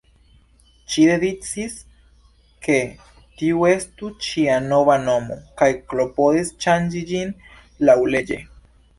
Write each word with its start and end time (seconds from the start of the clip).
Ŝi 0.91 1.01
decidis, 1.23 1.73
ke 2.67 2.77
tiu 3.41 3.67
estu 3.71 4.09
ŝia 4.27 4.55
nova 4.69 4.95
nomo, 5.03 5.37
kaj 5.63 5.67
klopodis 5.91 6.49
ŝanĝi 6.65 7.03
ĝin 7.11 7.35
laŭleĝe. 7.91 8.39